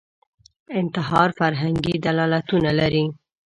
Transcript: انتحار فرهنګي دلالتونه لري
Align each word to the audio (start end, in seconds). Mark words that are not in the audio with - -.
انتحار 0.79 1.29
فرهنګي 1.39 1.95
دلالتونه 2.05 2.71
لري 2.79 3.05